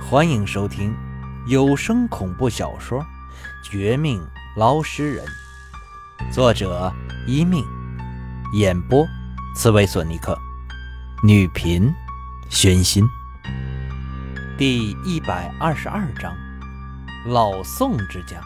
[0.00, 0.94] 欢迎收听
[1.46, 3.00] 有声恐怖小说
[3.62, 4.22] 《绝命
[4.56, 5.26] 捞尸人》，
[6.32, 6.92] 作者
[7.26, 7.64] 一命，
[8.52, 9.06] 演播
[9.54, 10.38] 刺猬索尼克，
[11.22, 11.92] 女频
[12.50, 13.04] 宣心。
[14.56, 16.36] 第一百二十二章：
[17.26, 18.40] 老宋之家。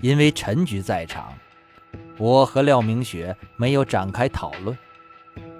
[0.00, 1.32] 因为陈局在场，
[2.18, 4.76] 我和廖明雪没有展开讨论，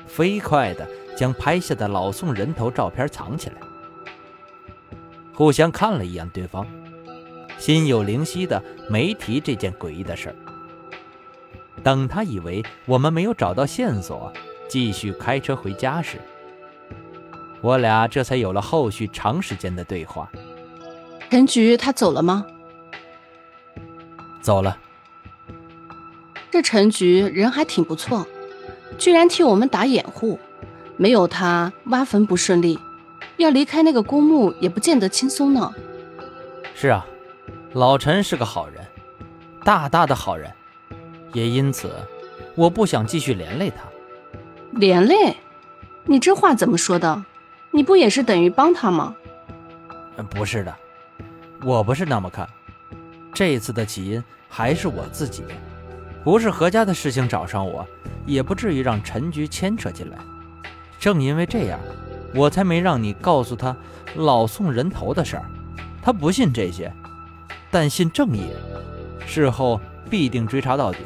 [0.06, 3.56] 飞快的将拍下的老宋人头照片藏起来，
[5.32, 6.66] 互相看了一眼对方，
[7.58, 10.36] 心有灵犀的没提这件诡异的事儿。
[11.82, 14.32] 等他以为我们没有找到线索，
[14.68, 16.18] 继续开车回家时，
[17.60, 20.30] 我俩这才有了后续长时间的对话。
[21.30, 22.46] 陈局他走了吗？
[24.40, 24.78] 走了。
[26.50, 28.24] 这陈局人还挺不错，
[28.96, 30.38] 居然替我们打掩护。
[30.96, 32.78] 没有他，挖坟不顺利，
[33.36, 35.72] 要离开那个公墓也不见得轻松呢。
[36.74, 37.06] 是啊，
[37.72, 38.84] 老陈是个好人，
[39.64, 40.50] 大大的好人。
[41.32, 41.90] 也因此，
[42.54, 43.82] 我不想继续连累他。
[44.72, 45.36] 连累？
[46.04, 47.24] 你这话怎么说的？
[47.72, 49.16] 你不也是等于帮他吗？
[50.30, 50.72] 不是的，
[51.64, 52.48] 我不是那么看。
[53.32, 55.42] 这次的起因还是我自己，
[56.22, 57.84] 不是何家的事情找上我，
[58.24, 60.18] 也不至于让陈局牵扯进来。
[60.98, 61.78] 正因为这样，
[62.34, 63.76] 我才没让你告诉他
[64.14, 65.44] 老宋人头的事儿。
[66.02, 66.92] 他不信这些，
[67.70, 68.48] 但信正义，
[69.26, 69.80] 事后
[70.10, 71.00] 必定追查到底，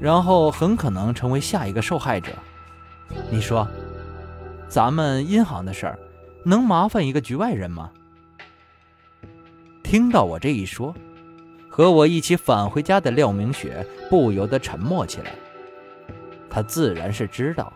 [0.00, 2.32] 然后很可能成为下一个受害者。
[3.30, 3.66] 你说，
[4.68, 5.98] 咱们银行的事儿，
[6.44, 7.90] 能麻烦一个局外人吗？
[9.82, 10.94] 听到我这一说。
[11.68, 15.32] 和我一起返回家的廖明雪不由得沉默起来。
[16.48, 17.72] 他自然是知道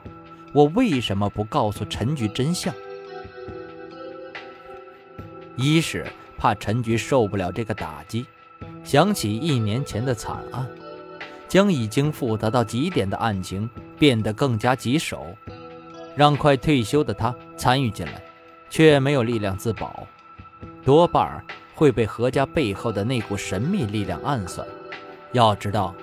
[0.53, 2.75] 我为什么不告诉陈局真相。
[5.57, 8.27] 一是怕陈局受不了这个打击，
[8.85, 10.69] 想起一年前的惨案，
[11.48, 15.27] 将已经复杂到极点的案情变得更加棘手，
[16.14, 18.23] 让快退休的他参与进来，
[18.70, 20.07] 却没有力量自保，
[20.85, 21.45] 多半。
[21.75, 24.67] 会被何家背后的那股神秘力量暗算。
[25.31, 25.95] 要知道，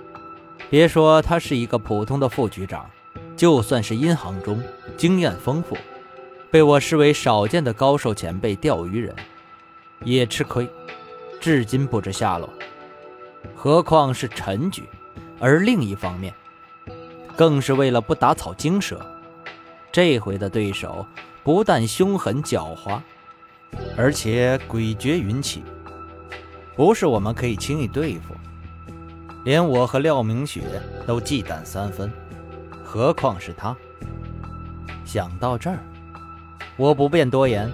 [0.69, 2.89] 别说他是一个普通的副局长，
[3.35, 4.61] 就算是阴行中
[4.97, 5.77] 经验丰富、
[6.49, 9.15] 被我视为少见的高手前辈钓鱼人，
[10.03, 10.67] 也吃亏，
[11.39, 12.49] 至今不知下落。
[13.53, 14.83] 何况是陈局，
[15.39, 16.33] 而另一方面，
[17.35, 19.05] 更是为了不打草惊蛇。
[19.91, 21.05] 这回的对手
[21.43, 22.99] 不但凶狠狡猾。
[23.97, 25.61] 而且诡谲云起，
[26.77, 28.33] 不是我们可以轻易对付。
[29.43, 30.61] 连我和廖明雪
[31.05, 32.09] 都忌惮三分，
[32.95, 33.75] 何况是他？
[35.03, 35.79] 想到这儿，
[36.77, 37.69] 我不便多言，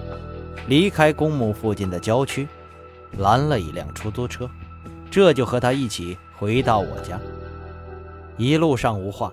[0.67, 2.47] 离开公墓附近的郊区，
[3.19, 4.49] 拦了一辆出租车，
[5.11, 7.19] 这就和他一起回到我家。
[8.35, 9.31] 一路上无话，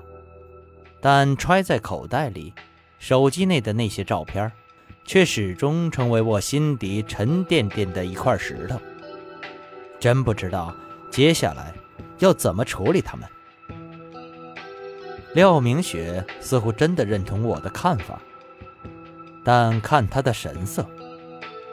[1.00, 2.52] 但揣在口袋里，
[2.98, 4.52] 手机内的那些照片。
[5.06, 8.78] 却始终成为我心底沉甸甸的一块石头。
[9.98, 10.74] 真不知道
[11.10, 11.72] 接下来
[12.18, 13.26] 要怎么处理他们。
[15.34, 18.20] 廖明雪似乎真的认同我的看法，
[19.44, 20.84] 但看他的神色，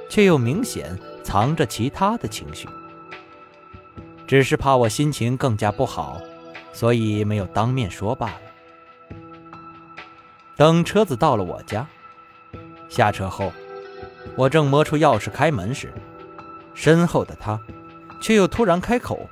[0.09, 2.67] 却又明显藏着其他的情绪。
[4.27, 6.21] 只是怕我心情更加不好，
[6.73, 8.41] 所以没有当面说罢了。
[10.55, 11.87] 等车子到了我家。
[12.89, 13.51] 下车后，
[14.35, 15.93] 我正摸出钥匙开门时，
[16.73, 17.59] 身后的他
[18.21, 19.29] 却又突然开口，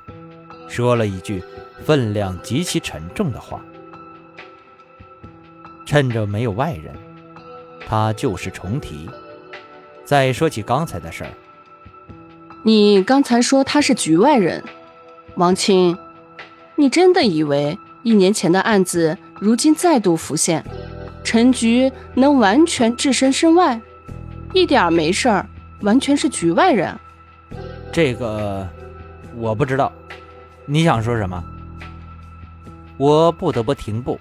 [0.68, 1.42] 说了一句
[1.84, 3.60] 分量极其沉重的话。
[5.84, 6.94] 趁着没有外人，
[7.86, 9.08] 他旧事重提，
[10.04, 11.30] 再说起刚才的事儿。
[12.62, 14.62] 你刚才说他是局外人，
[15.34, 15.96] 王青，
[16.76, 20.64] 你真的以为一年前的案子如今再度浮现？
[21.22, 23.80] 陈局能完全置身身外，
[24.52, 25.46] 一点没事儿，
[25.80, 26.94] 完全是局外人。
[27.92, 28.68] 这个
[29.36, 29.92] 我不知道，
[30.66, 31.42] 你想说什么？
[32.96, 34.20] 我不得不停步，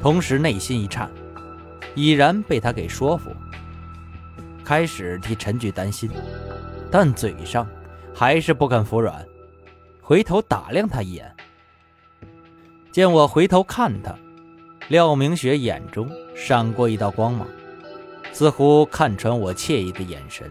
[0.00, 1.10] 同时内心一颤，
[1.94, 3.30] 已然被他给说服。
[4.64, 6.10] 开始替陈局担心，
[6.90, 7.66] 但嘴上
[8.14, 9.26] 还是不肯服软，
[10.00, 11.34] 回头打量他一眼。
[12.92, 14.14] 见我回头看他。
[14.88, 17.46] 廖明雪眼中闪过一道光芒，
[18.32, 20.50] 似乎看穿我惬意的眼神，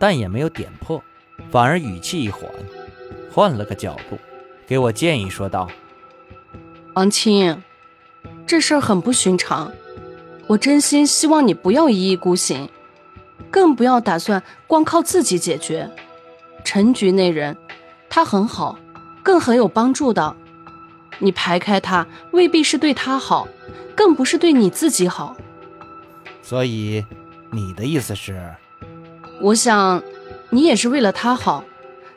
[0.00, 1.00] 但也没有点破，
[1.48, 2.50] 反而语气一缓，
[3.30, 4.18] 换了个角度，
[4.66, 5.70] 给我建议说道
[6.96, 7.62] ：“王青，
[8.48, 9.70] 这事儿很不寻常，
[10.46, 12.66] 我真心希望你不要一意孤行，
[13.50, 15.90] 更不要打算光靠自己解决。
[16.64, 17.54] 陈局那人，
[18.08, 18.78] 他很好，
[19.22, 20.34] 更很有帮助的。
[21.18, 23.46] 你排开他，未必是对他好，
[23.94, 25.36] 更不是对你自己好。
[26.40, 27.04] 所以，
[27.52, 28.40] 你的意思是？
[29.42, 30.02] 我想，
[30.48, 31.62] 你也是为了他好。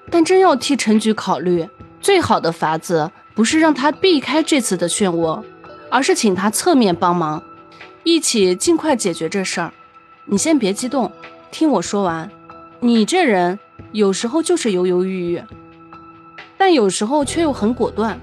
[0.10, 1.68] 但真要替陈局考虑，
[2.00, 5.44] 最好的法子不是让他避开这次的漩涡，
[5.92, 7.44] 而是请他侧面帮忙，
[8.04, 9.72] 一起尽快解决这事儿。
[10.26, 11.12] 你先别激动，
[11.52, 12.32] 听我说完。
[12.80, 13.60] 你这人
[13.92, 15.44] 有时候就是犹犹豫豫，
[16.58, 18.20] 但有时候却又很果断。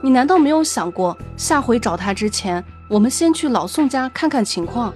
[0.00, 4.94] 你难道没有想过，下回找他之前，我们先去老宋家看看情况？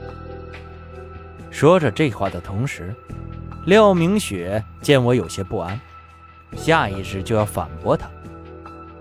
[1.51, 2.95] 说着这话的同时。
[3.67, 5.79] 廖明雪见我有些不安，
[6.57, 8.09] 下意识就要反驳他，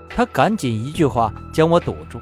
[0.10, 2.20] 他赶紧一句话将我堵住，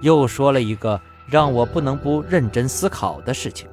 [0.00, 3.68] 又说了一个让我不能不认真思考的事情。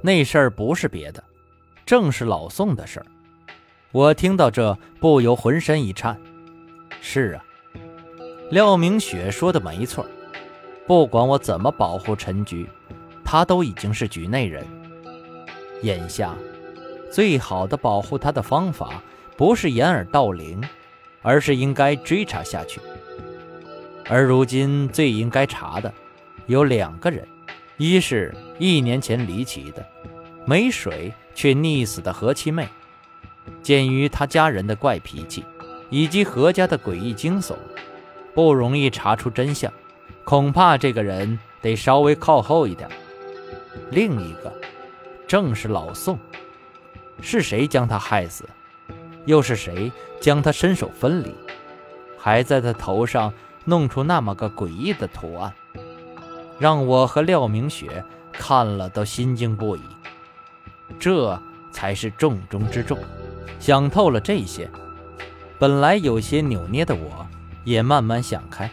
[0.00, 1.22] 那事儿不是别的，
[1.84, 3.06] 正是老宋的事儿。
[3.92, 6.18] 我听到这不由浑身一颤。
[7.00, 7.44] 是啊，
[8.50, 10.06] 廖明雪说的没错，
[10.86, 12.68] 不管我怎么保护陈局，
[13.24, 14.66] 他都已经是局内人。
[15.82, 16.34] 眼下。
[17.10, 19.02] 最好的保护他的方法，
[19.34, 20.62] 不是掩耳盗铃，
[21.22, 22.82] 而是应该追查下去。
[24.08, 25.92] 而如今最应该查的，
[26.46, 27.26] 有两个人：
[27.76, 29.86] 一是一年前离奇的
[30.46, 32.66] 没水却溺死的何七妹。
[33.62, 35.44] 鉴于他家人的怪脾气，
[35.90, 37.54] 以及何家的诡异惊悚，
[38.34, 39.72] 不容易查出真相，
[40.24, 42.88] 恐怕这个人得稍微靠后一点。
[43.90, 44.52] 另一个，
[45.26, 46.18] 正是老宋。
[47.20, 48.48] 是谁将他害死？
[49.24, 49.90] 又是谁
[50.20, 51.34] 将他身首分离，
[52.16, 53.32] 还在他头上
[53.68, 55.52] 弄出那么个诡异的图案，
[56.58, 59.82] 让我和廖明雪看了都心惊不已。
[60.98, 61.38] 这
[61.70, 62.98] 才是重中之重。
[63.60, 64.70] 想透了这些，
[65.58, 67.26] 本来有些扭捏的我，
[67.62, 68.70] 也慢慢想开。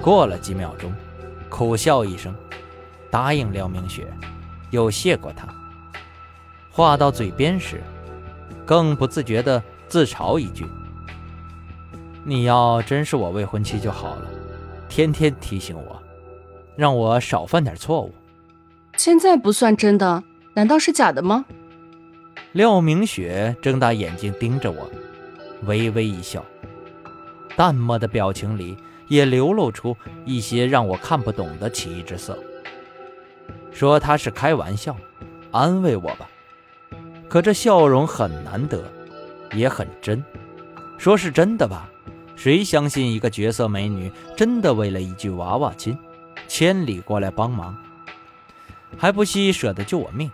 [0.00, 0.94] 过了几秒钟，
[1.48, 2.32] 苦笑一声，
[3.10, 4.06] 答应廖明雪，
[4.70, 5.48] 又谢过他。
[6.70, 7.82] 话到嘴边时，
[8.64, 10.68] 更不自觉地自嘲一句
[12.26, 14.26] ：“你要真是我未婚妻就好了，
[14.88, 16.02] 天天提醒我，
[16.74, 18.12] 让我少犯点错误。
[18.96, 20.24] 现在不算真的，
[20.54, 21.44] 难道是假的吗？”
[22.52, 24.90] 廖明雪睁大眼睛盯着我，
[25.66, 26.44] 微微一笑，
[27.56, 28.76] 淡漠的表情里
[29.08, 32.38] 也流露出一些让我看不懂的奇异之色，
[33.70, 34.96] 说他是开玩笑，
[35.50, 36.28] 安慰我吧。
[37.28, 38.82] 可这笑容很难得，
[39.52, 40.24] 也很真。
[40.96, 41.90] 说是真的吧，
[42.36, 45.96] 谁相信一个绝色美女真的为了一句娃娃亲，
[46.48, 47.76] 千里过来帮忙，
[48.96, 50.30] 还不惜舍得救我命，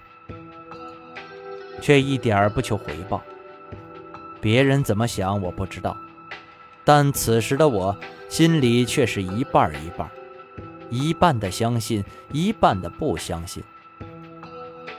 [1.81, 3.23] 却一点儿不求回报？
[4.41, 5.97] 别人怎么想我不知道，
[6.85, 7.97] 但此时的我
[8.29, 10.11] 心里却是一半一半，
[10.88, 13.62] 一半的相信，一半的不相信。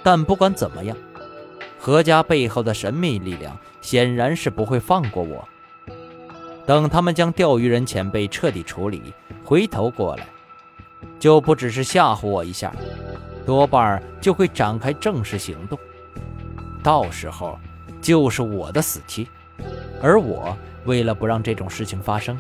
[0.04, 0.96] 但不管怎么样。
[1.84, 5.50] 何家背后的神秘力量显然是不会放过我。
[6.66, 9.14] 等他们将钓鱼人前辈彻底处理，
[9.44, 10.28] 回头过来，
[11.20, 12.74] 就不只是吓唬我一下，
[13.46, 15.78] 多半就会展开正式行动。
[16.84, 17.60] 到时候
[18.02, 19.28] 就是我的死期。
[20.02, 22.40] 而我为了不让这种事情发生，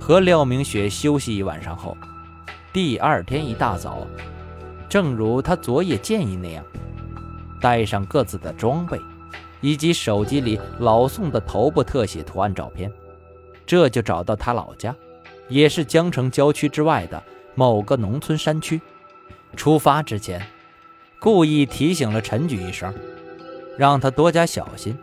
[0.00, 1.96] 和廖明雪休息一晚上后，
[2.72, 4.06] 第二天一大早，
[4.88, 6.64] 正如他昨夜建议那样。
[7.60, 9.00] 带上各自的装备，
[9.60, 12.90] 以及手机里老宋的头部特写图案照片，
[13.68, 14.96] 这就找到他老家，
[15.48, 17.22] 也是江城郊区之外的
[17.54, 18.80] 某个农村山区。
[19.56, 20.40] 出发之前，
[21.20, 22.94] 故意提醒了陈局一声，
[23.76, 24.96] 让他多加小心。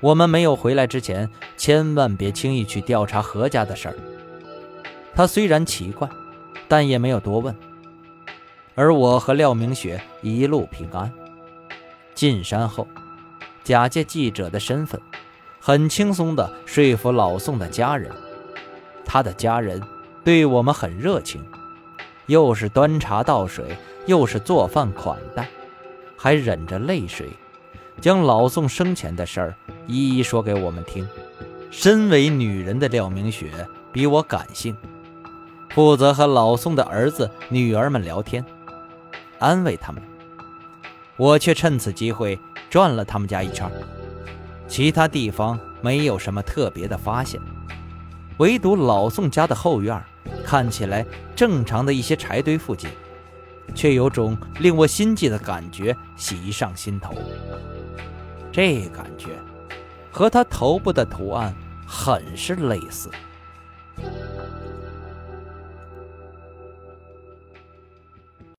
[0.00, 3.96] 我们没有回来之前，千万别轻易去调查何家的事儿。
[5.14, 6.08] 他虽然奇怪，
[6.66, 7.54] 但也没有多问。
[8.74, 11.12] 而我和廖明雪一路平安。
[12.14, 12.88] 进山后，
[13.62, 14.98] 假借记者的身份，
[15.66, 18.12] 很轻松地说服老宋的家人。
[19.02, 19.80] 他的家人
[20.22, 21.42] 对我们很热情，
[22.26, 25.48] 又是端茶倒水，又是做饭款待，
[26.18, 27.30] 还忍着泪水，
[27.98, 29.54] 将老宋生前的事儿
[29.86, 31.08] 一一说给我们听。
[31.70, 33.50] 身为女人的廖明雪
[33.90, 34.76] 比我感性，
[35.70, 38.44] 负责和老宋的儿子、女儿们聊天，
[39.38, 40.02] 安慰他们。
[41.16, 43.66] 我却趁此机会转了他们家一圈，
[44.66, 47.40] 其他地方没有什么特别的发现，
[48.38, 50.02] 唯独老宋家的后院
[50.44, 51.06] 看起来
[51.36, 52.90] 正常的一些柴堆附近，
[53.74, 57.14] 却有种令我心悸的感觉袭上心头，
[58.50, 59.28] 这感觉
[60.10, 61.54] 和他头部的图案
[61.86, 63.10] 很是类似。